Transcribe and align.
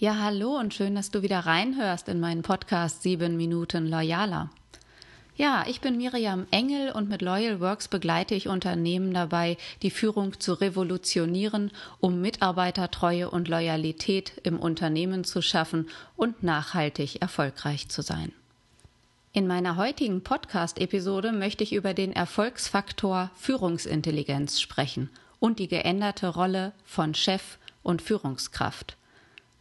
Ja, 0.00 0.20
hallo 0.20 0.56
und 0.56 0.74
schön, 0.74 0.94
dass 0.94 1.10
du 1.10 1.22
wieder 1.22 1.40
reinhörst 1.40 2.08
in 2.08 2.20
meinen 2.20 2.42
Podcast 2.42 3.02
7 3.02 3.36
Minuten 3.36 3.88
Loyaler. 3.88 4.48
Ja, 5.34 5.64
ich 5.66 5.80
bin 5.80 5.96
Miriam 5.96 6.46
Engel 6.52 6.92
und 6.92 7.08
mit 7.08 7.20
Loyal 7.20 7.58
Works 7.58 7.88
begleite 7.88 8.36
ich 8.36 8.46
Unternehmen 8.46 9.12
dabei, 9.12 9.56
die 9.82 9.90
Führung 9.90 10.38
zu 10.38 10.52
revolutionieren, 10.52 11.72
um 11.98 12.20
Mitarbeitertreue 12.20 13.28
und 13.28 13.48
Loyalität 13.48 14.34
im 14.44 14.60
Unternehmen 14.60 15.24
zu 15.24 15.42
schaffen 15.42 15.88
und 16.14 16.44
nachhaltig 16.44 17.20
erfolgreich 17.20 17.88
zu 17.88 18.00
sein. 18.00 18.30
In 19.32 19.48
meiner 19.48 19.74
heutigen 19.74 20.22
Podcast-Episode 20.22 21.32
möchte 21.32 21.64
ich 21.64 21.72
über 21.72 21.92
den 21.92 22.12
Erfolgsfaktor 22.12 23.32
Führungsintelligenz 23.34 24.60
sprechen 24.60 25.10
und 25.40 25.58
die 25.58 25.66
geänderte 25.66 26.28
Rolle 26.28 26.70
von 26.84 27.14
Chef 27.14 27.58
und 27.82 28.00
Führungskraft. 28.00 28.97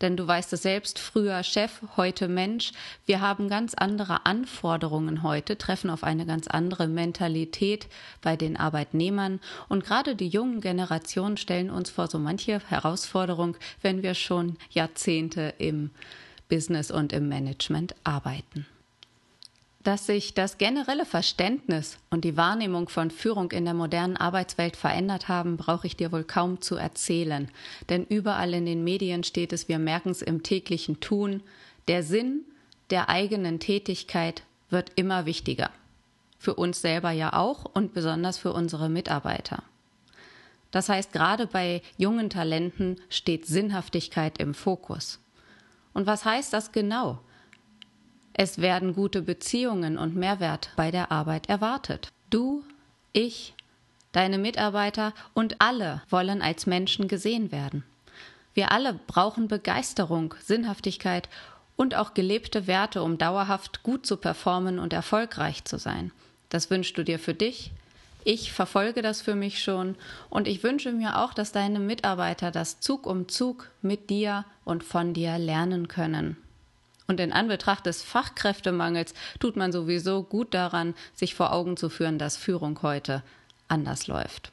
Denn 0.02 0.16
du 0.16 0.28
weißt 0.28 0.54
es 0.54 0.62
selbst, 0.62 1.00
früher 1.00 1.42
Chef, 1.44 1.82
heute 1.98 2.28
Mensch. 2.28 2.72
Wir 3.06 3.22
haben 3.22 3.50
ganz 3.50 3.74
andere 3.74 4.26
Anforderungen 4.26 5.24
heute, 5.24 5.58
treffen 5.58 5.90
auf 5.90 6.04
eine 6.04 6.26
ganz 6.26 6.48
andere 6.48 6.88
Mentalität 6.88 7.88
bei 8.22 8.36
den 8.36 8.58
Arbeitnehmern. 8.58 9.40
Und 9.70 9.84
gerade 9.84 10.16
die 10.16 10.28
jungen 10.28 10.62
Generationen 10.62 11.38
stellen 11.38 11.70
uns 11.70 11.90
vor 11.90 12.08
so 12.08 12.20
manche 12.20 12.60
Herausforderung, 12.70 13.58
wenn 13.82 14.04
wir 14.04 14.14
schon 14.14 14.58
Jahrzehnte 14.70 15.54
im 15.58 15.90
Business 16.48 16.92
und 16.92 17.12
im 17.12 17.28
Management 17.28 17.96
arbeiten. 18.04 18.66
Dass 19.88 20.06
sich 20.06 20.34
das 20.34 20.58
generelle 20.58 21.06
Verständnis 21.06 21.98
und 22.10 22.26
die 22.26 22.36
Wahrnehmung 22.36 22.90
von 22.90 23.10
Führung 23.10 23.52
in 23.52 23.64
der 23.64 23.74
modernen 23.74 24.18
Arbeitswelt 24.18 24.76
verändert 24.76 25.30
haben, 25.30 25.56
brauche 25.56 25.88
ich 25.88 25.96
dir 25.96 26.12
wohl 26.12 26.26
kaum 26.26 26.60
zu 26.60 26.76
erzählen. 26.76 27.50
Denn 27.88 28.04
überall 28.04 28.54
in 28.54 28.66
den 28.66 28.84
Medien 28.84 29.24
steht 29.24 29.54
es, 29.54 29.70
wir 29.70 29.80
merken 29.80 30.10
es 30.10 30.22
im 30.22 30.44
täglichen 30.44 31.00
Tun, 31.00 31.42
der 31.88 32.04
Sinn 32.04 32.42
der 32.90 33.08
eigenen 33.08 33.62
Tätigkeit 33.62 34.44
wird 34.70 34.92
immer 34.96 35.26
wichtiger. 35.26 35.70
Für 36.38 36.56
uns 36.56 36.82
selber 36.82 37.12
ja 37.12 37.32
auch 37.32 37.64
und 37.64 37.94
besonders 37.94 38.38
für 38.38 38.52
unsere 38.52 38.90
Mitarbeiter. 38.90 39.64
Das 40.72 40.90
heißt, 40.90 41.14
gerade 41.14 41.48
bei 41.48 41.82
jungen 41.96 42.30
Talenten 42.30 43.00
steht 43.08 43.46
Sinnhaftigkeit 43.46 44.38
im 44.38 44.54
Fokus. 44.54 45.22
Und 45.94 46.08
was 46.08 46.26
heißt 46.26 46.52
das 46.52 46.74
genau? 46.74 47.22
Es 48.40 48.60
werden 48.60 48.94
gute 48.94 49.24
Beziehungen 49.24 49.98
und 49.98 50.16
Mehrwert 50.16 50.70
bei 50.76 50.92
der 50.92 51.12
Arbeit 51.12 51.50
erwartet. 51.50 52.10
Du, 52.30 52.64
ich, 53.12 53.56
deine 54.12 54.38
Mitarbeiter 54.38 55.14
und 55.34 55.60
alle 55.60 56.04
wollen 56.12 56.44
als 56.44 56.68
Menschen 56.68 57.08
gesehen 57.08 57.52
werden. 57.52 57.84
Wir 58.54 58.72
alle 58.72 58.94
brauchen 58.94 59.48
Begeisterung, 59.48 60.36
Sinnhaftigkeit 60.40 61.30
und 61.76 61.96
auch 61.96 62.14
gelebte 62.14 62.68
Werte, 62.68 63.02
um 63.02 63.18
dauerhaft 63.18 63.82
gut 63.82 64.06
zu 64.06 64.18
performen 64.18 64.78
und 64.78 64.94
erfolgreich 64.94 65.66
zu 65.66 65.80
sein. 65.80 66.12
Das 66.50 66.70
wünschst 66.70 66.96
du 66.96 67.04
dir 67.04 67.18
für 67.18 67.34
dich. 67.34 67.72
Ich 68.24 68.52
verfolge 68.54 69.02
das 69.02 69.20
für 69.20 69.34
mich 69.34 69.64
schon 69.64 69.96
und 70.30 70.48
ich 70.48 70.62
wünsche 70.62 70.92
mir 70.92 71.24
auch, 71.24 71.34
dass 71.34 71.54
deine 71.54 71.80
Mitarbeiter 71.80 72.52
das 72.52 72.82
Zug 72.82 73.08
um 73.08 73.30
Zug 73.30 73.72
mit 73.82 74.12
dir 74.12 74.46
und 74.64 74.84
von 74.84 75.16
dir 75.16 75.40
lernen 75.40 75.88
können. 75.88 76.38
Und 77.08 77.22
in 77.22 77.32
Anbetracht 77.32 77.86
des 77.86 78.04
Fachkräftemangels 78.04 79.14
tut 79.40 79.56
man 79.56 79.72
sowieso 79.72 80.24
gut 80.24 80.54
daran, 80.54 80.94
sich 81.14 81.36
vor 81.36 81.54
Augen 81.54 81.78
zu 81.78 81.90
führen, 81.90 82.20
dass 82.20 82.36
Führung 82.36 82.82
heute 82.82 83.24
anders 83.70 84.08
läuft. 84.08 84.52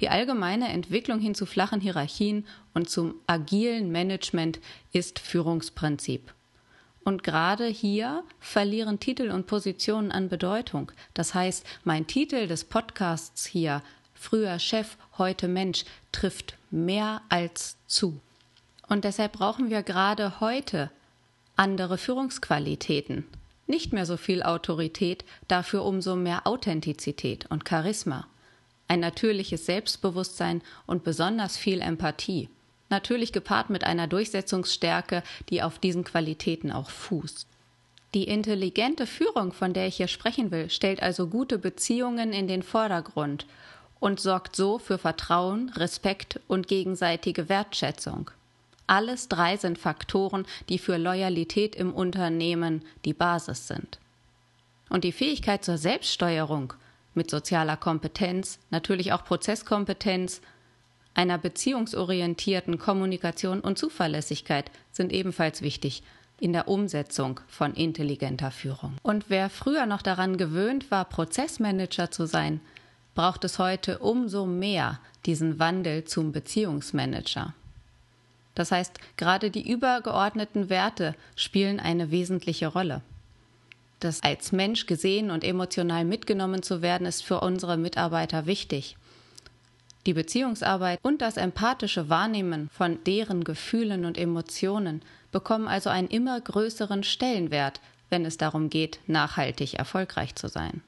Die 0.00 0.08
allgemeine 0.08 0.68
Entwicklung 0.68 1.20
hin 1.20 1.34
zu 1.34 1.46
flachen 1.46 1.80
Hierarchien 1.80 2.46
und 2.74 2.90
zum 2.90 3.14
agilen 3.26 3.90
Management 3.92 4.60
ist 4.92 5.18
Führungsprinzip. 5.18 6.32
Und 7.04 7.22
gerade 7.22 7.66
hier 7.66 8.24
verlieren 8.40 8.98
Titel 8.98 9.30
und 9.30 9.46
Positionen 9.46 10.10
an 10.10 10.28
Bedeutung. 10.28 10.90
Das 11.12 11.34
heißt, 11.34 11.66
mein 11.84 12.06
Titel 12.06 12.46
des 12.46 12.64
Podcasts 12.64 13.44
hier, 13.46 13.82
früher 14.14 14.58
Chef, 14.58 14.96
heute 15.18 15.46
Mensch, 15.46 15.84
trifft 16.12 16.56
mehr 16.70 17.20
als 17.28 17.76
zu. 17.86 18.20
Und 18.88 19.04
deshalb 19.04 19.32
brauchen 19.32 19.70
wir 19.70 19.82
gerade 19.82 20.40
heute 20.40 20.90
andere 21.56 21.98
Führungsqualitäten, 21.98 23.24
nicht 23.66 23.92
mehr 23.92 24.06
so 24.06 24.16
viel 24.16 24.42
Autorität, 24.42 25.24
dafür 25.48 25.84
umso 25.84 26.16
mehr 26.16 26.46
Authentizität 26.46 27.46
und 27.50 27.68
Charisma, 27.68 28.26
ein 28.88 29.00
natürliches 29.00 29.66
Selbstbewusstsein 29.66 30.62
und 30.86 31.04
besonders 31.04 31.56
viel 31.56 31.80
Empathie, 31.80 32.48
natürlich 32.90 33.32
gepaart 33.32 33.70
mit 33.70 33.84
einer 33.84 34.06
Durchsetzungsstärke, 34.06 35.22
die 35.48 35.62
auf 35.62 35.78
diesen 35.78 36.04
Qualitäten 36.04 36.72
auch 36.72 36.90
fußt. 36.90 37.46
Die 38.14 38.24
intelligente 38.24 39.06
Führung, 39.06 39.52
von 39.52 39.72
der 39.72 39.88
ich 39.88 39.96
hier 39.96 40.08
sprechen 40.08 40.50
will, 40.50 40.70
stellt 40.70 41.02
also 41.02 41.26
gute 41.26 41.58
Beziehungen 41.58 42.32
in 42.32 42.46
den 42.46 42.62
Vordergrund 42.62 43.46
und 43.98 44.20
sorgt 44.20 44.54
so 44.54 44.78
für 44.78 44.98
Vertrauen, 44.98 45.70
Respekt 45.70 46.38
und 46.46 46.68
gegenseitige 46.68 47.48
Wertschätzung. 47.48 48.30
Alles 48.86 49.28
drei 49.28 49.56
sind 49.56 49.78
Faktoren, 49.78 50.46
die 50.68 50.78
für 50.78 50.98
Loyalität 50.98 51.74
im 51.74 51.92
Unternehmen 51.92 52.84
die 53.04 53.14
Basis 53.14 53.66
sind. 53.66 53.98
Und 54.90 55.04
die 55.04 55.12
Fähigkeit 55.12 55.64
zur 55.64 55.78
Selbststeuerung 55.78 56.74
mit 57.14 57.30
sozialer 57.30 57.76
Kompetenz, 57.76 58.58
natürlich 58.70 59.12
auch 59.12 59.24
Prozesskompetenz, 59.24 60.40
einer 61.14 61.38
beziehungsorientierten 61.38 62.78
Kommunikation 62.78 63.60
und 63.60 63.78
Zuverlässigkeit 63.78 64.70
sind 64.90 65.12
ebenfalls 65.12 65.62
wichtig 65.62 66.02
in 66.40 66.52
der 66.52 66.66
Umsetzung 66.66 67.40
von 67.46 67.74
intelligenter 67.74 68.50
Führung. 68.50 68.96
Und 69.02 69.26
wer 69.30 69.48
früher 69.48 69.86
noch 69.86 70.02
daran 70.02 70.36
gewöhnt 70.36 70.90
war, 70.90 71.04
Prozessmanager 71.04 72.10
zu 72.10 72.26
sein, 72.26 72.60
braucht 73.14 73.44
es 73.44 73.60
heute 73.60 74.00
umso 74.00 74.44
mehr 74.44 74.98
diesen 75.24 75.60
Wandel 75.60 76.04
zum 76.04 76.32
Beziehungsmanager. 76.32 77.54
Das 78.54 78.70
heißt, 78.70 78.98
gerade 79.16 79.50
die 79.50 79.68
übergeordneten 79.68 80.68
Werte 80.68 81.14
spielen 81.36 81.80
eine 81.80 82.10
wesentliche 82.10 82.68
Rolle. 82.68 83.02
Das 84.00 84.22
als 84.22 84.52
Mensch 84.52 84.86
gesehen 84.86 85.30
und 85.30 85.44
emotional 85.44 86.04
mitgenommen 86.04 86.62
zu 86.62 86.82
werden, 86.82 87.06
ist 87.06 87.24
für 87.24 87.40
unsere 87.40 87.76
Mitarbeiter 87.76 88.46
wichtig. 88.46 88.96
Die 90.06 90.12
Beziehungsarbeit 90.12 90.98
und 91.02 91.22
das 91.22 91.38
empathische 91.38 92.10
Wahrnehmen 92.10 92.68
von 92.70 93.02
deren 93.04 93.42
Gefühlen 93.42 94.04
und 94.04 94.18
Emotionen 94.18 95.00
bekommen 95.32 95.66
also 95.66 95.88
einen 95.88 96.08
immer 96.08 96.38
größeren 96.40 97.02
Stellenwert, 97.02 97.80
wenn 98.10 98.26
es 98.26 98.36
darum 98.36 98.68
geht, 98.68 99.00
nachhaltig 99.06 99.74
erfolgreich 99.74 100.34
zu 100.34 100.48
sein. 100.48 100.82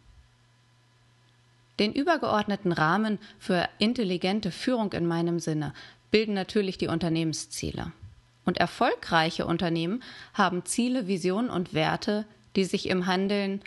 Den 1.78 1.92
übergeordneten 1.92 2.72
Rahmen 2.72 3.18
für 3.38 3.68
intelligente 3.78 4.50
Führung 4.50 4.92
in 4.92 5.06
meinem 5.06 5.40
Sinne 5.40 5.74
bilden 6.10 6.34
natürlich 6.34 6.78
die 6.78 6.88
Unternehmensziele. 6.88 7.92
Und 8.44 8.58
erfolgreiche 8.58 9.46
Unternehmen 9.46 10.02
haben 10.32 10.64
Ziele, 10.64 11.08
Visionen 11.08 11.50
und 11.50 11.74
Werte, 11.74 12.24
die 12.54 12.64
sich 12.64 12.88
im 12.88 13.06
Handeln 13.06 13.60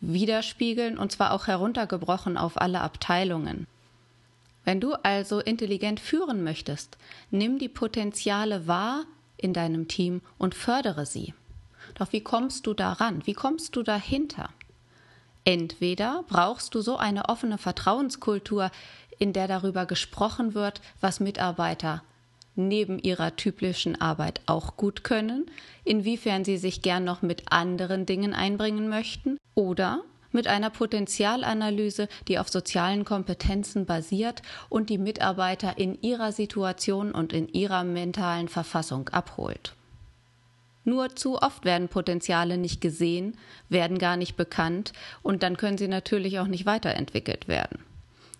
widerspiegeln, 0.00 0.98
und 0.98 1.12
zwar 1.12 1.32
auch 1.32 1.46
heruntergebrochen 1.46 2.36
auf 2.36 2.60
alle 2.60 2.80
Abteilungen. 2.80 3.66
Wenn 4.64 4.80
du 4.80 4.94
also 5.02 5.40
intelligent 5.40 6.00
führen 6.00 6.42
möchtest, 6.42 6.98
nimm 7.30 7.58
die 7.58 7.68
Potenziale 7.68 8.66
wahr 8.66 9.04
in 9.36 9.52
deinem 9.52 9.88
Team 9.88 10.20
und 10.38 10.54
fördere 10.54 11.06
sie. 11.06 11.34
Doch 11.94 12.12
wie 12.12 12.22
kommst 12.22 12.66
du 12.66 12.74
daran? 12.74 13.26
Wie 13.26 13.34
kommst 13.34 13.76
du 13.76 13.82
dahinter? 13.82 14.48
Entweder 15.44 16.24
brauchst 16.26 16.74
du 16.74 16.80
so 16.80 16.96
eine 16.96 17.28
offene 17.28 17.58
Vertrauenskultur, 17.58 18.70
in 19.18 19.32
der 19.32 19.48
darüber 19.48 19.86
gesprochen 19.86 20.54
wird, 20.54 20.80
was 21.00 21.20
Mitarbeiter 21.20 22.02
neben 22.56 22.98
ihrer 22.98 23.36
typischen 23.36 24.00
Arbeit 24.00 24.40
auch 24.46 24.76
gut 24.76 25.04
können, 25.04 25.46
inwiefern 25.84 26.44
sie 26.44 26.56
sich 26.56 26.82
gern 26.82 27.04
noch 27.04 27.22
mit 27.22 27.50
anderen 27.50 28.06
Dingen 28.06 28.32
einbringen 28.32 28.88
möchten 28.88 29.38
oder 29.54 30.02
mit 30.30 30.48
einer 30.48 30.70
Potenzialanalyse, 30.70 32.08
die 32.26 32.38
auf 32.38 32.48
sozialen 32.48 33.04
Kompetenzen 33.04 33.86
basiert 33.86 34.42
und 34.68 34.90
die 34.90 34.98
Mitarbeiter 34.98 35.78
in 35.78 36.00
ihrer 36.02 36.32
Situation 36.32 37.12
und 37.12 37.32
in 37.32 37.48
ihrer 37.48 37.84
mentalen 37.84 38.48
Verfassung 38.48 39.08
abholt. 39.10 39.74
Nur 40.84 41.16
zu 41.16 41.40
oft 41.40 41.64
werden 41.64 41.88
Potenziale 41.88 42.58
nicht 42.58 42.80
gesehen, 42.80 43.38
werden 43.68 43.98
gar 43.98 44.16
nicht 44.16 44.36
bekannt 44.36 44.92
und 45.22 45.42
dann 45.42 45.56
können 45.56 45.78
sie 45.78 45.88
natürlich 45.88 46.40
auch 46.40 46.46
nicht 46.46 46.66
weiterentwickelt 46.66 47.48
werden. 47.48 47.78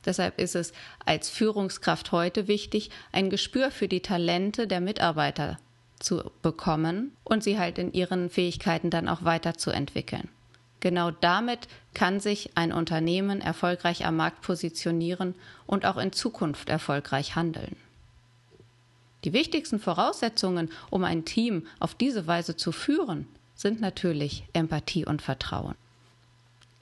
Deshalb 0.05 0.39
ist 0.39 0.55
es 0.55 0.73
als 1.05 1.31
Führungskraft 1.31 2.13
heute 2.13 2.49
wichtig, 2.49 2.91
ein 3.13 3.31
Gespür 3.31 3.71
für 3.71 3.89
die 3.89 4.01
Talente 4.01 4.67
der 4.67 4.81
Mitarbeiter 4.81 5.59
zu 5.99 6.31
bekommen 6.43 7.13
und 7.25 7.43
sie 7.43 7.59
halt 7.59 7.79
in 7.79 7.93
ihren 7.93 8.29
Fähigkeiten 8.31 8.91
dann 8.91 9.09
auch 9.09 9.25
weiterzuentwickeln. 9.25 10.29
Genau 10.81 11.11
damit 11.11 11.67
kann 11.95 12.21
sich 12.21 12.51
ein 12.57 12.73
Unternehmen 12.73 13.41
erfolgreich 13.41 14.05
am 14.05 14.17
Markt 14.17 14.43
positionieren 14.43 15.35
und 15.67 15.87
auch 15.87 15.97
in 15.97 16.13
Zukunft 16.13 16.69
erfolgreich 16.69 17.37
handeln. 17.37 17.77
Die 19.25 19.33
wichtigsten 19.33 19.79
Voraussetzungen, 19.79 20.71
um 20.91 21.05
ein 21.05 21.25
Team 21.25 21.67
auf 21.81 21.95
diese 21.95 22.27
Weise 22.27 22.57
zu 22.57 22.71
führen, 22.71 23.27
sind 23.55 23.81
natürlich 23.81 24.45
Empathie 24.53 25.07
und 25.07 25.23
Vertrauen. 25.23 25.75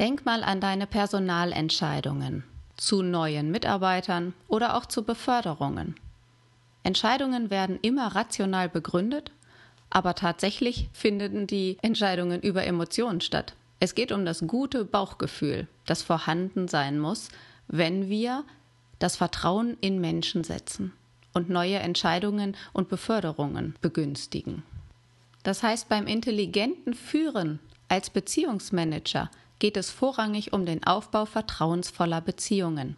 Denk 0.01 0.27
mal 0.27 0.43
an 0.43 0.61
deine 0.61 0.89
Personalentscheidungen 0.89 2.43
zu 2.77 3.03
neuen 3.03 3.51
Mitarbeitern 3.51 4.35
oder 4.49 4.77
auch 4.77 4.87
zu 4.87 5.05
Beförderungen. 5.05 5.95
Entscheidungen 6.83 7.51
werden 7.51 7.79
immer 7.83 8.09
rational 8.15 8.69
begründet, 8.69 9.31
aber 9.91 10.15
tatsächlich 10.15 10.89
finden 10.93 11.47
die 11.47 11.79
Entscheidungen 11.83 12.41
über 12.41 12.65
Emotionen 12.65 13.21
statt. 13.21 13.55
Es 13.79 13.95
geht 13.95 14.13
um 14.13 14.25
das 14.25 14.47
gute 14.47 14.85
Bauchgefühl, 14.85 15.69
das 15.87 16.03
vorhanden 16.03 16.69
sein 16.69 16.99
muss, 16.99 17.29
wenn 17.69 18.09
wir 18.09 18.45
das 18.99 19.17
Vertrauen 19.17 19.77
in 19.81 20.01
Menschen 20.01 20.45
setzen 20.45 20.93
und 21.35 21.51
neue 21.51 21.79
Entscheidungen 21.79 22.57
und 22.73 22.89
Beförderungen 22.89 23.75
begünstigen. 23.81 24.63
Das 25.43 25.63
heißt, 25.63 25.89
beim 25.89 26.07
intelligenten 26.07 26.95
Führen 26.95 27.59
als 27.89 28.11
Beziehungsmanager 28.11 29.31
geht 29.63 29.77
es 29.77 29.93
vorrangig 29.93 30.53
um 30.53 30.67
den 30.67 30.83
Aufbau 30.83 31.25
vertrauensvoller 31.25 32.21
Beziehungen, 32.21 32.97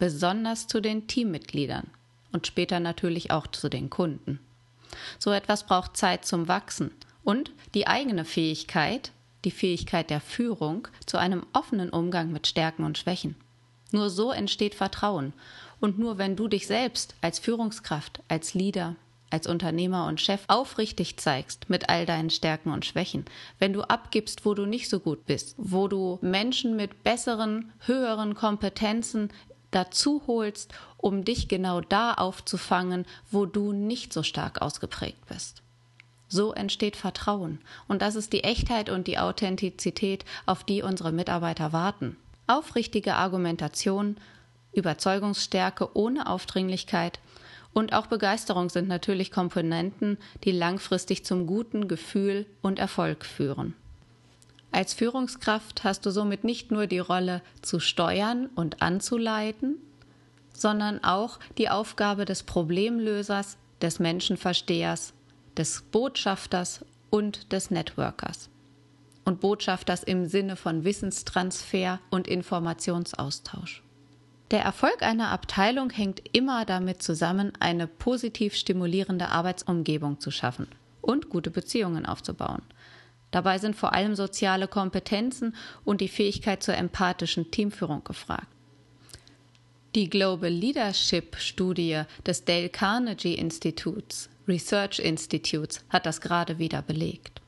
besonders 0.00 0.66
zu 0.66 0.80
den 0.80 1.06
Teammitgliedern 1.06 1.86
und 2.32 2.48
später 2.48 2.80
natürlich 2.80 3.30
auch 3.30 3.46
zu 3.46 3.68
den 3.68 3.90
Kunden. 3.90 4.40
So 5.20 5.30
etwas 5.30 5.66
braucht 5.66 5.96
Zeit 5.96 6.24
zum 6.24 6.48
Wachsen 6.48 6.90
und 7.22 7.52
die 7.74 7.86
eigene 7.86 8.24
Fähigkeit, 8.24 9.12
die 9.44 9.52
Fähigkeit 9.52 10.10
der 10.10 10.20
Führung 10.20 10.88
zu 11.06 11.16
einem 11.16 11.46
offenen 11.52 11.90
Umgang 11.90 12.32
mit 12.32 12.48
Stärken 12.48 12.82
und 12.82 12.98
Schwächen. 12.98 13.36
Nur 13.92 14.10
so 14.10 14.32
entsteht 14.32 14.74
Vertrauen. 14.74 15.32
Und 15.78 16.00
nur 16.00 16.18
wenn 16.18 16.34
du 16.34 16.48
dich 16.48 16.66
selbst 16.66 17.14
als 17.20 17.38
Führungskraft, 17.38 18.20
als 18.26 18.52
Leader, 18.54 18.96
als 19.30 19.46
Unternehmer 19.46 20.06
und 20.06 20.20
Chef 20.20 20.42
aufrichtig 20.48 21.16
zeigst 21.16 21.70
mit 21.70 21.88
all 21.88 22.04
deinen 22.04 22.30
Stärken 22.30 22.72
und 22.72 22.84
Schwächen, 22.84 23.24
wenn 23.58 23.72
du 23.72 23.82
abgibst, 23.82 24.44
wo 24.44 24.54
du 24.54 24.66
nicht 24.66 24.88
so 24.88 25.00
gut 25.00 25.24
bist, 25.26 25.54
wo 25.56 25.88
du 25.88 26.18
Menschen 26.20 26.76
mit 26.76 27.04
besseren, 27.04 27.72
höheren 27.86 28.34
Kompetenzen 28.34 29.30
dazu 29.70 30.22
holst, 30.26 30.74
um 30.96 31.24
dich 31.24 31.48
genau 31.48 31.80
da 31.80 32.14
aufzufangen, 32.14 33.06
wo 33.30 33.46
du 33.46 33.72
nicht 33.72 34.12
so 34.12 34.22
stark 34.22 34.60
ausgeprägt 34.60 35.26
bist. 35.28 35.62
So 36.28 36.52
entsteht 36.52 36.96
Vertrauen. 36.96 37.60
Und 37.88 38.02
das 38.02 38.14
ist 38.14 38.32
die 38.32 38.44
Echtheit 38.44 38.88
und 38.88 39.06
die 39.06 39.18
Authentizität, 39.18 40.24
auf 40.46 40.62
die 40.62 40.82
unsere 40.82 41.12
Mitarbeiter 41.12 41.72
warten. 41.72 42.16
Aufrichtige 42.46 43.16
Argumentation, 43.16 44.16
Überzeugungsstärke 44.72 45.96
ohne 45.96 46.28
Aufdringlichkeit 46.28 47.18
und 47.72 47.92
auch 47.92 48.06
Begeisterung 48.06 48.68
sind 48.68 48.88
natürlich 48.88 49.30
Komponenten, 49.30 50.18
die 50.44 50.52
langfristig 50.52 51.24
zum 51.24 51.46
guten 51.46 51.88
Gefühl 51.88 52.46
und 52.62 52.78
Erfolg 52.78 53.24
führen. 53.24 53.74
Als 54.72 54.94
Führungskraft 54.94 55.84
hast 55.84 56.06
du 56.06 56.10
somit 56.10 56.44
nicht 56.44 56.70
nur 56.70 56.86
die 56.86 56.98
Rolle 56.98 57.42
zu 57.62 57.80
steuern 57.80 58.46
und 58.54 58.82
anzuleiten, 58.82 59.76
sondern 60.52 61.02
auch 61.02 61.38
die 61.58 61.68
Aufgabe 61.68 62.24
des 62.24 62.42
Problemlösers, 62.42 63.56
des 63.80 63.98
Menschenverstehers 63.98 65.14
des 65.56 65.82
Botschafters 65.82 66.84
und 67.10 67.52
des 67.52 67.70
Networkers. 67.70 68.48
Und 69.24 69.40
Botschafters 69.40 70.02
im 70.02 70.26
Sinne 70.26 70.56
von 70.56 70.84
Wissenstransfer 70.84 72.00
und 72.10 72.26
Informationsaustausch. 72.26 73.82
Der 74.50 74.62
Erfolg 74.62 75.02
einer 75.02 75.30
Abteilung 75.30 75.90
hängt 75.90 76.22
immer 76.34 76.64
damit 76.64 77.02
zusammen, 77.02 77.52
eine 77.60 77.86
positiv 77.86 78.56
stimulierende 78.56 79.28
Arbeitsumgebung 79.28 80.18
zu 80.18 80.32
schaffen 80.32 80.66
und 81.00 81.28
gute 81.28 81.50
Beziehungen 81.50 82.04
aufzubauen. 82.04 82.62
Dabei 83.30 83.58
sind 83.58 83.76
vor 83.76 83.92
allem 83.92 84.16
soziale 84.16 84.66
Kompetenzen 84.66 85.54
und 85.84 86.00
die 86.00 86.08
Fähigkeit 86.08 86.64
zur 86.64 86.74
empathischen 86.74 87.52
Teamführung 87.52 88.02
gefragt. 88.02 88.48
Die 89.94 90.10
Global 90.10 90.50
Leadership 90.50 91.36
Studie 91.36 92.02
des 92.26 92.44
Dale 92.44 92.68
Carnegie 92.68 93.34
Instituts 93.34 94.30
Research 94.48 94.98
Institutes 94.98 95.84
hat 95.90 96.06
das 96.06 96.20
gerade 96.20 96.58
wieder 96.58 96.82
belegt. 96.82 97.40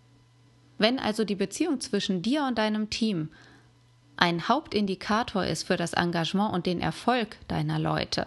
Wenn 0.78 1.00
also 1.00 1.25
die 1.25 1.34
Beziehung 1.34 1.81
zwischen 1.81 2.22
dir 2.22 2.44
und 2.44 2.58
deinem 2.58 2.90
Team 2.90 3.28
ein 4.22 4.46
Hauptindikator 4.46 5.44
ist 5.44 5.64
für 5.66 5.76
das 5.76 5.94
Engagement 5.94 6.54
und 6.54 6.66
den 6.66 6.80
Erfolg 6.80 7.38
deiner 7.48 7.80
Leute, 7.80 8.26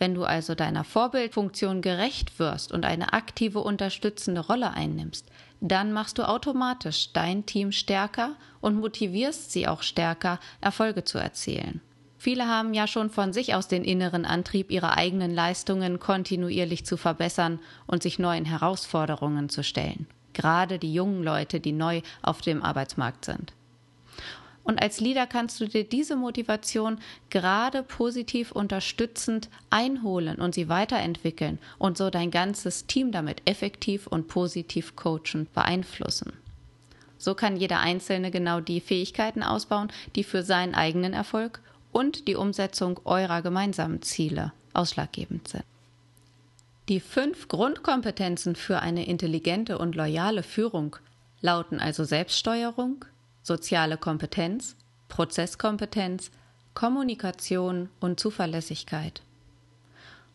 wenn 0.00 0.16
du 0.16 0.24
also 0.24 0.56
deiner 0.56 0.82
Vorbildfunktion 0.82 1.80
gerecht 1.80 2.40
wirst 2.40 2.72
und 2.72 2.84
eine 2.84 3.12
aktive 3.12 3.60
unterstützende 3.60 4.40
Rolle 4.40 4.72
einnimmst, 4.72 5.24
dann 5.60 5.92
machst 5.92 6.18
du 6.18 6.28
automatisch 6.28 7.12
dein 7.12 7.46
Team 7.46 7.70
stärker 7.70 8.34
und 8.60 8.80
motivierst 8.80 9.52
sie 9.52 9.68
auch 9.68 9.82
stärker, 9.82 10.40
Erfolge 10.60 11.04
zu 11.04 11.18
erzielen. 11.18 11.82
Viele 12.18 12.48
haben 12.48 12.74
ja 12.74 12.88
schon 12.88 13.08
von 13.08 13.32
sich 13.32 13.54
aus 13.54 13.68
den 13.68 13.84
inneren 13.84 14.24
Antrieb, 14.24 14.72
ihre 14.72 14.96
eigenen 14.96 15.32
Leistungen 15.32 16.00
kontinuierlich 16.00 16.84
zu 16.84 16.96
verbessern 16.96 17.60
und 17.86 18.02
sich 18.02 18.18
neuen 18.18 18.44
Herausforderungen 18.44 19.50
zu 19.50 19.62
stellen. 19.62 20.08
Gerade 20.32 20.80
die 20.80 20.92
jungen 20.92 21.22
Leute, 21.22 21.60
die 21.60 21.70
neu 21.70 22.02
auf 22.22 22.40
dem 22.40 22.64
Arbeitsmarkt 22.64 23.24
sind. 23.24 23.52
Und 24.66 24.82
als 24.82 25.00
Leader 25.00 25.28
kannst 25.28 25.60
du 25.60 25.66
dir 25.66 25.84
diese 25.84 26.16
Motivation 26.16 26.98
gerade 27.30 27.84
positiv 27.84 28.50
unterstützend 28.50 29.48
einholen 29.70 30.40
und 30.40 30.56
sie 30.56 30.68
weiterentwickeln 30.68 31.60
und 31.78 31.96
so 31.96 32.10
dein 32.10 32.32
ganzes 32.32 32.84
Team 32.86 33.12
damit 33.12 33.42
effektiv 33.44 34.08
und 34.08 34.26
positiv 34.26 34.96
coachen, 34.96 35.46
beeinflussen. 35.54 36.32
So 37.16 37.34
kann 37.34 37.56
jeder 37.56 37.78
Einzelne 37.78 38.32
genau 38.32 38.58
die 38.58 38.80
Fähigkeiten 38.80 39.44
ausbauen, 39.44 39.92
die 40.16 40.24
für 40.24 40.42
seinen 40.42 40.74
eigenen 40.74 41.12
Erfolg 41.12 41.60
und 41.92 42.26
die 42.26 42.34
Umsetzung 42.34 42.98
eurer 43.04 43.42
gemeinsamen 43.42 44.02
Ziele 44.02 44.52
ausschlaggebend 44.74 45.46
sind. 45.46 45.64
Die 46.88 46.98
fünf 46.98 47.46
Grundkompetenzen 47.46 48.56
für 48.56 48.80
eine 48.80 49.06
intelligente 49.06 49.78
und 49.78 49.94
loyale 49.94 50.42
Führung 50.42 50.96
lauten 51.40 51.78
also 51.78 52.02
Selbststeuerung, 52.02 53.04
soziale 53.46 53.96
Kompetenz, 53.96 54.74
Prozesskompetenz, 55.08 56.32
Kommunikation 56.74 57.88
und 58.00 58.18
Zuverlässigkeit. 58.18 59.22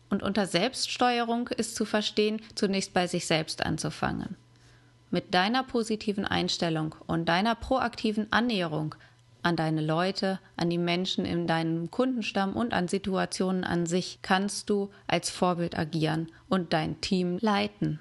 Und 0.08 0.22
unter 0.22 0.46
Selbststeuerung 0.46 1.48
ist 1.48 1.76
zu 1.76 1.84
verstehen, 1.84 2.40
zunächst 2.54 2.94
bei 2.94 3.06
sich 3.06 3.26
selbst 3.26 3.64
anzufangen. 3.64 4.36
Mit 5.10 5.34
deiner 5.34 5.62
positiven 5.62 6.24
Einstellung 6.24 6.94
und 7.06 7.26
deiner 7.26 7.54
proaktiven 7.54 8.32
Annäherung 8.32 8.94
an 9.42 9.56
deine 9.56 9.82
Leute, 9.82 10.38
an 10.56 10.70
die 10.70 10.78
Menschen 10.78 11.24
in 11.24 11.46
deinem 11.46 11.90
Kundenstamm 11.90 12.54
und 12.54 12.72
an 12.72 12.88
Situationen 12.88 13.64
an 13.64 13.86
sich 13.86 14.20
kannst 14.22 14.70
du 14.70 14.90
als 15.06 15.30
Vorbild 15.30 15.76
agieren 15.78 16.30
und 16.48 16.72
dein 16.72 17.00
Team 17.00 17.38
leiten. 17.40 17.98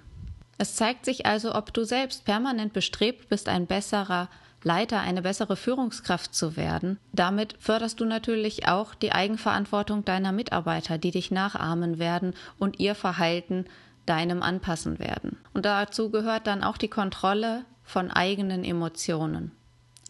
Es 0.62 0.76
zeigt 0.76 1.06
sich 1.06 1.26
also, 1.26 1.56
ob 1.56 1.74
du 1.74 1.84
selbst 1.86 2.24
permanent 2.24 2.72
bestrebt 2.72 3.30
bist, 3.30 3.50
ein 3.50 3.66
besserer 3.66 4.30
Leiter, 4.62 5.00
eine 5.00 5.24
bessere 5.24 5.56
Führungskraft 5.56 6.36
zu 6.36 6.56
werden. 6.56 7.00
Damit 7.14 7.56
förderst 7.58 8.00
du 8.00 8.06
natürlich 8.06 8.68
auch 8.68 8.94
die 8.94 9.12
Eigenverantwortung 9.12 10.06
deiner 10.06 10.32
Mitarbeiter, 10.32 11.00
die 11.00 11.10
dich 11.10 11.32
nachahmen 11.32 11.98
werden 11.98 12.36
und 12.60 12.80
ihr 12.80 12.94
Verhalten 12.94 13.66
deinem 14.06 14.44
anpassen 14.44 15.00
werden. 15.00 15.40
Und 15.56 15.66
dazu 15.66 16.12
gehört 16.12 16.46
dann 16.46 16.64
auch 16.64 16.78
die 16.78 16.90
Kontrolle 16.90 17.66
von 17.84 18.12
eigenen 18.12 18.64
Emotionen 18.64 19.54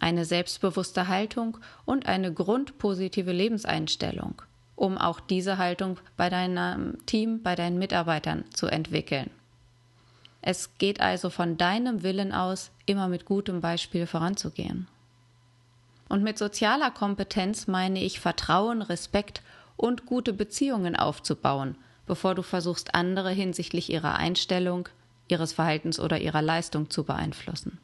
eine 0.02 0.26
selbstbewusste 0.26 1.08
Haltung 1.08 1.60
und 1.86 2.08
eine 2.08 2.34
grundpositive 2.34 3.32
Lebenseinstellung, 3.32 4.42
um 4.76 4.98
auch 4.98 5.22
diese 5.22 5.58
Haltung 5.58 5.98
bei 6.18 6.30
deinem 6.30 6.98
Team, 7.06 7.42
bei 7.42 7.56
deinen 7.56 7.80
Mitarbeitern 7.80 8.44
zu 8.54 8.68
entwickeln. 8.68 9.30
Es 10.42 10.78
geht 10.78 11.02
also 11.02 11.30
von 11.30 11.58
deinem 11.58 12.04
Willen 12.04 12.32
aus, 12.32 12.72
immer 12.86 13.08
mit 13.08 13.26
gutem 13.26 13.62
Beispiel 13.62 14.08
voranzugehen. 14.08 14.88
Und 16.10 16.24
mit 16.24 16.38
sozialer 16.38 16.92
Kompetenz 16.92 17.68
meine 17.68 18.04
ich 18.04 18.20
Vertrauen, 18.20 18.82
Respekt 18.82 19.42
und 19.78 20.06
gute 20.06 20.34
Beziehungen 20.34 20.96
aufzubauen, 20.96 21.76
bevor 22.06 22.36
du 22.36 22.42
versuchst, 22.42 22.96
andere 22.96 23.32
hinsichtlich 23.32 23.90
ihrer 23.90 24.16
Einstellung, 24.16 24.90
ihres 25.28 25.54
Verhaltens 25.54 26.00
oder 26.00 26.20
ihrer 26.20 26.42
Leistung 26.42 26.90
zu 26.90 27.04
beeinflussen. 27.04 27.78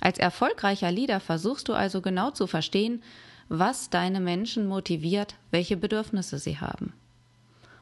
Als 0.00 0.18
erfolgreicher 0.18 0.92
Leader 0.92 1.20
versuchst 1.20 1.68
du 1.68 1.74
also 1.74 2.00
genau 2.00 2.30
zu 2.30 2.46
verstehen, 2.46 3.02
was 3.48 3.90
deine 3.90 4.20
Menschen 4.20 4.68
motiviert, 4.68 5.34
welche 5.50 5.76
Bedürfnisse 5.76 6.38
sie 6.38 6.60
haben. 6.60 6.92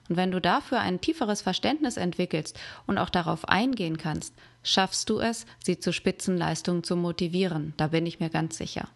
Und 0.09 0.17
wenn 0.17 0.31
du 0.31 0.41
dafür 0.41 0.81
ein 0.81 1.00
tieferes 1.00 1.43
Verständnis 1.43 1.97
entwickelst 1.97 2.59
und 2.87 2.99
auch 2.99 3.11
darauf 3.11 3.49
eingehen 3.49 3.99
kannst, 3.99 4.35
schaffst 4.62 5.11
du 5.11 5.21
es, 5.21 5.47
sie 5.65 5.79
zu 5.79 5.93
Spitzenleistungen 5.93 6.83
zu 6.83 6.97
motivieren, 6.97 7.75
da 7.77 7.88
bin 7.88 8.07
ich 8.07 8.21
mir 8.21 8.31
ganz 8.31 8.57
sicher. 8.57 8.88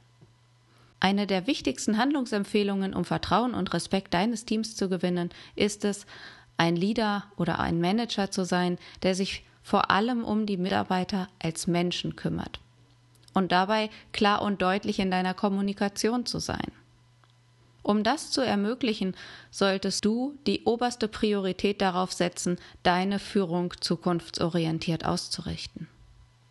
Eine 1.01 1.27
der 1.27 1.47
wichtigsten 1.47 1.99
Handlungsempfehlungen, 1.99 2.95
um 2.95 3.05
Vertrauen 3.05 3.55
und 3.55 3.75
Respekt 3.75 4.15
deines 4.15 4.45
Teams 4.45 4.77
zu 4.77 4.89
gewinnen, 4.89 5.31
ist 5.57 5.85
es, 5.85 6.07
ein 6.57 6.77
Leader 6.77 7.25
oder 7.37 7.59
ein 7.59 7.81
Manager 7.81 8.31
zu 8.31 8.45
sein, 8.45 8.79
der 9.03 9.15
sich 9.15 9.45
vor 9.63 9.91
allem 9.91 10.23
um 10.23 10.47
die 10.47 10.57
Mitarbeiter 10.57 11.29
als 11.43 11.67
Menschen 11.67 12.15
kümmert 12.15 12.61
und 13.35 13.53
dabei 13.53 13.91
klar 14.13 14.43
und 14.43 14.63
deutlich 14.63 14.99
in 14.99 15.11
deiner 15.11 15.35
Kommunikation 15.35 16.27
zu 16.27 16.39
sein. 16.39 16.73
Um 17.83 18.05
das 18.05 18.31
zu 18.31 18.41
ermöglichen, 18.41 19.17
solltest 19.51 20.05
du 20.05 20.39
die 20.47 20.65
oberste 20.65 21.09
Priorität 21.09 21.81
darauf 21.81 22.13
setzen, 22.13 22.59
deine 22.83 23.19
Führung 23.19 23.75
zukunftsorientiert 23.81 25.05
auszurichten. 25.05 25.89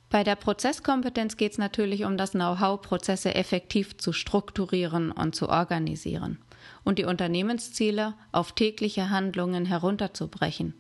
Bei 0.10 0.26
der 0.26 0.36
Prozesskompetenz 0.36 1.38
geht 1.38 1.54
es 1.54 1.58
natürlich 1.58 2.04
um 2.04 2.18
das 2.18 2.32
Know-how, 2.32 2.82
Prozesse 2.82 3.34
effektiv 3.34 3.98
zu 3.98 4.12
strukturieren 4.12 5.12
und 5.12 5.36
zu 5.36 5.48
organisieren 5.48 6.38
und 6.84 7.00
die 7.00 7.06
Unternehmensziele 7.06 8.14
auf 8.34 8.52
tägliche 8.52 9.10
Handlungen 9.10 9.66
herunterzubrechen. 9.66 10.74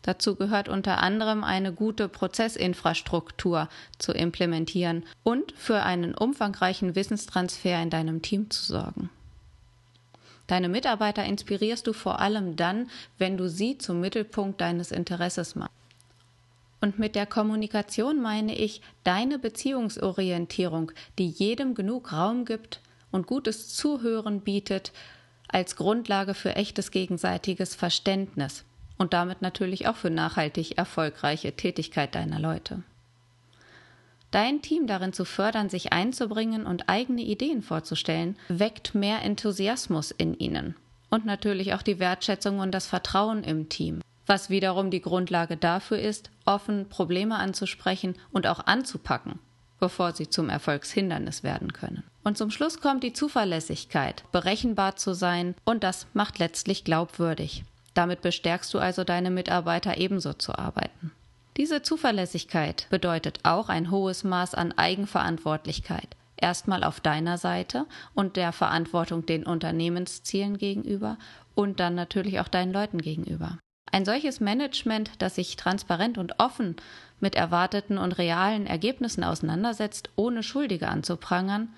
Dazu 0.00 0.36
gehört 0.36 0.68
unter 0.68 1.02
anderem 1.02 1.44
eine 1.44 1.72
gute 1.72 2.08
Prozessinfrastruktur 2.08 3.68
zu 3.98 4.12
implementieren 4.12 5.04
und 5.22 5.52
für 5.56 5.82
einen 5.82 6.14
umfangreichen 6.14 6.94
Wissenstransfer 6.94 7.82
in 7.82 7.90
deinem 7.90 8.22
Team 8.22 8.50
zu 8.50 8.62
sorgen. 8.64 9.10
Deine 10.46 10.68
Mitarbeiter 10.68 11.24
inspirierst 11.24 11.86
du 11.86 11.92
vor 11.92 12.20
allem 12.20 12.56
dann, 12.56 12.90
wenn 13.18 13.36
du 13.36 13.48
sie 13.48 13.78
zum 13.78 14.00
Mittelpunkt 14.00 14.60
deines 14.60 14.92
Interesses 14.92 15.54
machst. 15.54 15.72
Und 16.80 16.98
mit 16.98 17.14
der 17.14 17.24
Kommunikation 17.24 18.20
meine 18.20 18.54
ich 18.54 18.82
deine 19.04 19.38
Beziehungsorientierung, 19.38 20.92
die 21.18 21.28
jedem 21.28 21.74
genug 21.74 22.12
Raum 22.12 22.44
gibt 22.44 22.80
und 23.10 23.26
gutes 23.26 23.70
Zuhören 23.74 24.42
bietet, 24.42 24.92
als 25.48 25.76
Grundlage 25.76 26.34
für 26.34 26.56
echtes 26.56 26.90
gegenseitiges 26.90 27.74
Verständnis 27.74 28.64
und 28.98 29.12
damit 29.12 29.40
natürlich 29.40 29.88
auch 29.88 29.96
für 29.96 30.10
nachhaltig 30.10 30.76
erfolgreiche 30.76 31.52
Tätigkeit 31.52 32.14
deiner 32.14 32.38
Leute. 32.38 32.82
Dein 34.34 34.62
Team 34.62 34.88
darin 34.88 35.12
zu 35.12 35.24
fördern, 35.24 35.70
sich 35.70 35.92
einzubringen 35.92 36.66
und 36.66 36.88
eigene 36.88 37.22
Ideen 37.22 37.62
vorzustellen, 37.62 38.34
weckt 38.48 38.92
mehr 38.92 39.22
Enthusiasmus 39.22 40.10
in 40.10 40.34
ihnen 40.36 40.74
und 41.08 41.24
natürlich 41.24 41.72
auch 41.72 41.82
die 41.82 42.00
Wertschätzung 42.00 42.58
und 42.58 42.72
das 42.72 42.88
Vertrauen 42.88 43.44
im 43.44 43.68
Team, 43.68 44.00
was 44.26 44.50
wiederum 44.50 44.90
die 44.90 45.00
Grundlage 45.00 45.56
dafür 45.56 46.00
ist, 46.00 46.32
offen 46.46 46.88
Probleme 46.88 47.36
anzusprechen 47.36 48.16
und 48.32 48.48
auch 48.48 48.66
anzupacken, 48.66 49.38
bevor 49.78 50.10
sie 50.10 50.28
zum 50.28 50.48
Erfolgshindernis 50.48 51.44
werden 51.44 51.72
können. 51.72 52.02
Und 52.24 52.36
zum 52.36 52.50
Schluss 52.50 52.80
kommt 52.80 53.04
die 53.04 53.12
Zuverlässigkeit, 53.12 54.24
berechenbar 54.32 54.96
zu 54.96 55.14
sein, 55.14 55.54
und 55.64 55.84
das 55.84 56.08
macht 56.12 56.40
letztlich 56.40 56.82
glaubwürdig. 56.82 57.62
Damit 57.94 58.20
bestärkst 58.20 58.74
du 58.74 58.80
also 58.80 59.04
deine 59.04 59.30
Mitarbeiter 59.30 59.96
ebenso 59.96 60.32
zu 60.32 60.58
arbeiten. 60.58 61.12
Diese 61.56 61.82
Zuverlässigkeit 61.82 62.88
bedeutet 62.90 63.38
auch 63.44 63.68
ein 63.68 63.92
hohes 63.92 64.24
Maß 64.24 64.54
an 64.54 64.72
Eigenverantwortlichkeit, 64.72 66.08
erstmal 66.36 66.82
auf 66.82 66.98
deiner 66.98 67.38
Seite 67.38 67.86
und 68.12 68.36
der 68.36 68.50
Verantwortung 68.50 69.24
den 69.24 69.46
Unternehmenszielen 69.46 70.58
gegenüber 70.58 71.16
und 71.54 71.78
dann 71.78 71.94
natürlich 71.94 72.40
auch 72.40 72.48
deinen 72.48 72.72
Leuten 72.72 72.98
gegenüber. 72.98 73.58
Ein 73.92 74.04
solches 74.04 74.40
Management, 74.40 75.12
das 75.18 75.36
sich 75.36 75.54
transparent 75.54 76.18
und 76.18 76.40
offen 76.40 76.74
mit 77.20 77.36
erwarteten 77.36 77.98
und 77.98 78.18
realen 78.18 78.66
Ergebnissen 78.66 79.22
auseinandersetzt, 79.22 80.10
ohne 80.16 80.42
Schuldige 80.42 80.88
anzuprangern, 80.88 81.68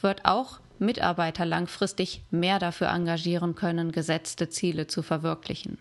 wird 0.00 0.24
auch 0.24 0.60
Mitarbeiter 0.78 1.44
langfristig 1.44 2.22
mehr 2.30 2.58
dafür 2.58 2.88
engagieren 2.88 3.54
können, 3.54 3.92
gesetzte 3.92 4.48
Ziele 4.48 4.86
zu 4.86 5.02
verwirklichen. 5.02 5.78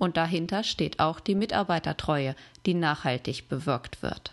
Und 0.00 0.16
dahinter 0.16 0.62
steht 0.64 0.98
auch 0.98 1.20
die 1.20 1.34
Mitarbeitertreue, 1.34 2.34
die 2.64 2.72
nachhaltig 2.72 3.50
bewirkt 3.50 4.02
wird. 4.02 4.32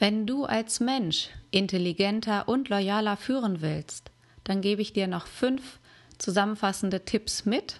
Wenn 0.00 0.26
du 0.26 0.44
als 0.44 0.80
Mensch 0.80 1.28
intelligenter 1.52 2.48
und 2.48 2.68
loyaler 2.68 3.16
führen 3.16 3.60
willst, 3.60 4.10
dann 4.42 4.60
gebe 4.60 4.82
ich 4.82 4.92
dir 4.92 5.06
noch 5.06 5.28
fünf 5.28 5.78
zusammenfassende 6.18 7.04
Tipps 7.04 7.44
mit. 7.44 7.78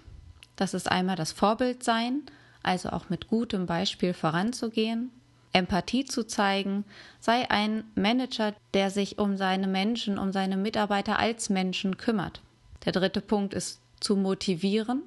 Das 0.55 0.75
ist 0.75 0.89
einmal 0.89 1.17
das 1.17 1.33
Vorbild 1.33 1.83
sein, 1.83 2.23
also 2.63 2.91
auch 2.91 3.09
mit 3.09 3.27
gutem 3.27 3.67
Beispiel 3.67 4.15
voranzugehen. 4.15 5.11
Empathie 5.53 6.05
zu 6.05 6.25
zeigen, 6.25 6.85
sei 7.19 7.51
ein 7.51 7.83
Manager, 7.97 8.55
der 8.75 8.91
sich 8.91 9.19
um 9.19 9.37
seine 9.37 9.67
Menschen, 9.67 10.19
um 10.19 10.31
seine 10.31 10.57
Mitarbeiter 10.57 11.19
als 11.19 11.51
Menschen 11.51 11.97
kümmert. 11.97 12.43
Der 12.85 12.93
dritte 12.93 13.21
Punkt 13.21 13.55
ist 13.55 13.81
zu 13.99 14.15
motivieren, 14.15 15.03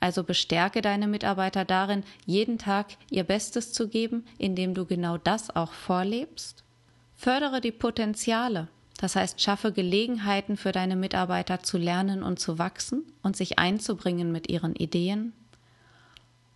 also 0.00 0.22
bestärke 0.22 0.82
deine 0.82 1.08
Mitarbeiter 1.08 1.64
darin, 1.64 2.04
jeden 2.24 2.58
Tag 2.58 2.96
ihr 3.10 3.24
Bestes 3.24 3.72
zu 3.72 3.88
geben, 3.88 4.24
indem 4.38 4.74
du 4.74 4.86
genau 4.86 5.18
das 5.18 5.54
auch 5.54 5.72
vorlebst. 5.72 6.64
Fördere 7.16 7.60
die 7.60 7.72
Potenziale, 7.72 8.68
das 8.98 9.16
heißt 9.16 9.40
schaffe 9.40 9.72
Gelegenheiten 9.72 10.56
für 10.56 10.72
deine 10.72 10.96
Mitarbeiter 10.96 11.62
zu 11.62 11.78
lernen 11.78 12.22
und 12.22 12.38
zu 12.38 12.58
wachsen 12.58 13.04
und 13.22 13.36
sich 13.36 13.58
einzubringen 13.58 14.30
mit 14.32 14.48
ihren 14.48 14.74
Ideen. 14.74 15.32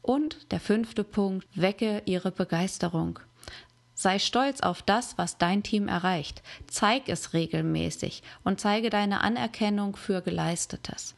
Und 0.02 0.50
der 0.52 0.60
fünfte 0.60 1.04
Punkt, 1.04 1.46
wecke 1.54 2.02
ihre 2.06 2.32
Begeisterung. 2.32 3.20
Sei 3.94 4.18
stolz 4.18 4.60
auf 4.60 4.82
das, 4.82 5.16
was 5.16 5.38
dein 5.38 5.62
Team 5.62 5.86
erreicht. 5.86 6.42
Zeig 6.66 7.08
es 7.08 7.34
regelmäßig 7.34 8.24
und 8.42 8.60
zeige 8.60 8.90
deine 8.90 9.20
Anerkennung 9.20 9.94
für 9.94 10.22
Geleistetes. 10.22 11.14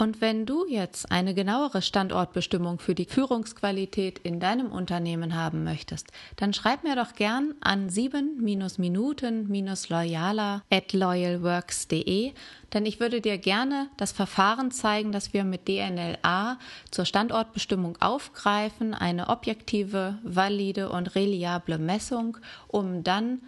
Und 0.00 0.20
wenn 0.22 0.46
du 0.46 0.64
jetzt 0.66 1.12
eine 1.12 1.34
genauere 1.34 1.82
Standortbestimmung 1.82 2.78
für 2.78 2.94
die 2.94 3.04
Führungsqualität 3.04 4.18
in 4.20 4.40
deinem 4.40 4.72
Unternehmen 4.72 5.34
haben 5.34 5.62
möchtest, 5.62 6.06
dann 6.36 6.54
schreib 6.54 6.84
mir 6.84 6.96
doch 6.96 7.12
gern 7.12 7.54
an 7.60 7.90
7-Minuten-Loyaler 7.90 10.62
at 10.70 10.94
loyalworks.de, 10.94 12.32
denn 12.72 12.86
ich 12.86 12.98
würde 12.98 13.20
dir 13.20 13.36
gerne 13.36 13.90
das 13.98 14.12
Verfahren 14.12 14.70
zeigen, 14.70 15.12
das 15.12 15.34
wir 15.34 15.44
mit 15.44 15.68
DNLA 15.68 16.58
zur 16.90 17.04
Standortbestimmung 17.04 18.00
aufgreifen, 18.00 18.94
eine 18.94 19.28
objektive, 19.28 20.18
valide 20.22 20.88
und 20.88 21.14
reliable 21.14 21.76
Messung, 21.76 22.38
um 22.68 23.04
dann 23.04 23.42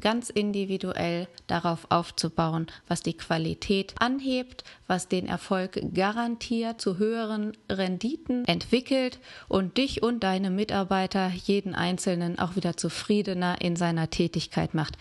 ganz 0.00 0.30
individuell 0.30 1.26
darauf 1.46 1.86
aufzubauen, 1.90 2.66
was 2.86 3.02
die 3.02 3.16
Qualität 3.16 3.94
anhebt, 3.98 4.64
was 4.86 5.08
den 5.08 5.26
Erfolg 5.26 5.80
garantiert, 5.94 6.80
zu 6.80 6.98
höheren 6.98 7.56
Renditen 7.70 8.44
entwickelt 8.46 9.18
und 9.48 9.78
dich 9.78 10.02
und 10.02 10.20
deine 10.20 10.50
Mitarbeiter, 10.50 11.28
jeden 11.28 11.74
Einzelnen, 11.74 12.38
auch 12.38 12.56
wieder 12.56 12.76
zufriedener 12.76 13.60
in 13.60 13.76
seiner 13.76 14.10
Tätigkeit 14.10 14.74
macht. 14.74 14.98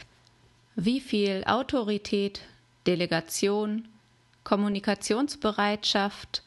Wie 0.76 1.02
viel 1.02 1.44
Autorität, 1.46 2.42
Delegation, 2.88 3.88
Kommunikationsbereitschaft, 4.44 6.44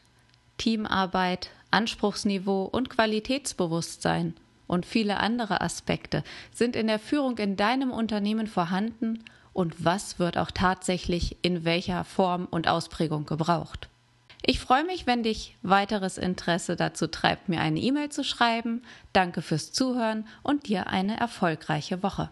Teamarbeit, 0.57 1.51
Anspruchsniveau 1.71 2.63
und 2.63 2.89
Qualitätsbewusstsein 2.89 4.33
und 4.69 4.85
viele 4.85 5.19
andere 5.19 5.61
Aspekte 5.61 6.23
sind 6.53 6.75
in 6.75 6.87
der 6.87 6.99
Führung 6.99 7.37
in 7.39 7.57
deinem 7.57 7.91
Unternehmen 7.91 8.47
vorhanden 8.47 9.23
und 9.51 9.83
was 9.83 10.19
wird 10.19 10.37
auch 10.37 10.51
tatsächlich 10.51 11.37
in 11.41 11.65
welcher 11.65 12.05
Form 12.05 12.47
und 12.49 12.67
Ausprägung 12.67 13.25
gebraucht. 13.25 13.89
Ich 14.45 14.59
freue 14.59 14.85
mich, 14.85 15.07
wenn 15.07 15.23
dich 15.23 15.57
weiteres 15.63 16.17
Interesse 16.17 16.75
dazu 16.75 17.07
treibt, 17.07 17.49
mir 17.49 17.59
eine 17.59 17.79
E-Mail 17.79 18.09
zu 18.09 18.23
schreiben. 18.23 18.83
Danke 19.11 19.41
fürs 19.41 19.71
Zuhören 19.73 20.25
und 20.43 20.67
dir 20.67 20.87
eine 20.87 21.19
erfolgreiche 21.19 22.03
Woche. 22.03 22.29